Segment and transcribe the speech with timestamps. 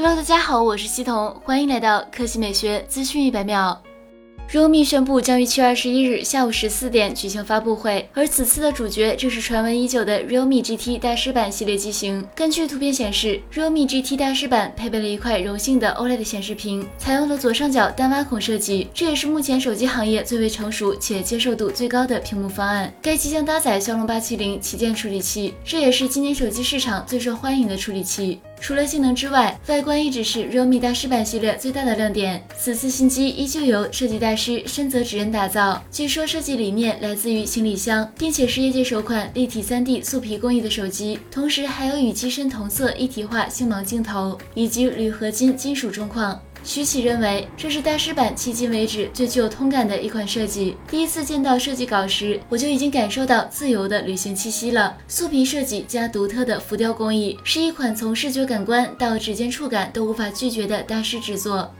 [0.00, 3.82] Hello，大家好，我是西彤，欢迎来到科技美学资讯一百秒。
[4.48, 12.24] realme 宣布将于七月二十一日下午十四点举行发布会，而此次的主角正是传闻已久的 realme GT 大师版系列机型。
[12.32, 22.94] 根据图片显示，realme GT 大师版配备了一块柔性的 OLED 显示屏，采用了左上角单挖孔设计，这也是目前手机行业最为成熟且接受度最高的屏幕方案。
[23.02, 28.38] 该机将搭载骁龙八七零旗舰处理器，这也是今年手机市场最受欢迎的处理器。
[28.60, 32.42] 除了性能之外，外观一直是 realme 大师版系列最大的亮点。
[32.58, 46.40] 此次新机依旧由设计大师深泽直人打造，据说设计理念来自于行李箱，并且是业界首款立体 3D 素皮工艺的手机，同时还有与机身同色一体化星芒镜头以及铝合金金属中框。
[46.64, 50.76] 徐启认为，这是大师版迄今为止最具有通感的一款设计。
[50.90, 54.96] 第一次见到设计稿时，我就已经感受到自由的旅行气息了。
[55.06, 61.72] 素皮设计加独特的浮雕工艺，是一款从视觉感官到指尖触感都无法拒绝的大师之作。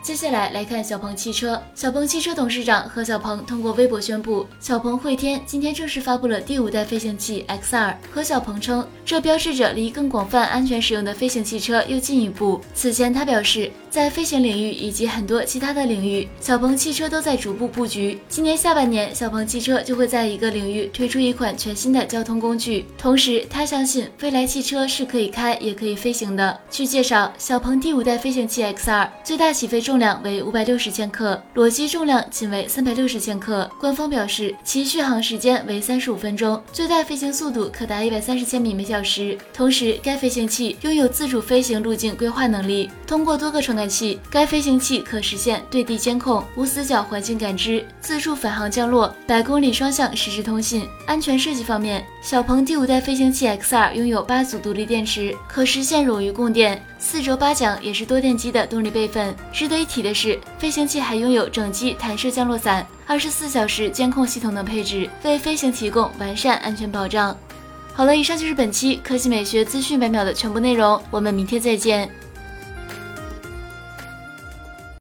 [0.00, 1.60] 接下来来看小鹏汽车。
[1.74, 7.94] 小鹏汽车董事长何小鹏通过微博宣布，小鹏汇天今天正式发布了第五代飞行器 X2。
[8.12, 12.60] 何小鹏称，这标志着离更广泛、安全使用的飞行汽车又进一步。
[12.74, 18.18] 此前他表示，在飞行领域以及很多其他的领域，小鹏汽车都在逐步布局。
[18.28, 22.84] 今年下半年，小鹏汽车就会在一个领域推出一款全新的交通工具。
[22.98, 26.58] 同时，他相信未来汽车是可以开也可以飞行的。
[26.70, 33.70] 据介绍，小鹏第五代飞行器 X2 最大起飞重量为五百六十千克，裸机重量仅为三百六十千克。
[33.80, 39.36] 官方表示，其续航时间为三十五分钟，最大飞行速度可达一百三十千米每小时。
[39.52, 50.88] 同时，该飞行器拥有自主飞行路径规划能力，通过多个程感器，该飞行器可实现对地监控、无死角环境感知、自助返航降落、百公里双向实时通信。
[51.06, 56.84] 安全设计方面，小鹏第五代飞行器 X2 拥有八组独立电池，可实现冗余供电。
[56.98, 59.32] 四轴八桨也是多电机的动力备份。
[59.52, 67.36] 值得一提的是，飞行器还拥有整机弹射降落伞、二十四小时监控系统等配置，为飞行提供完善安全保障。
[67.94, 72.08] 好了，以上就是本期科技美学资讯百秒的全部内容，我们明天再见。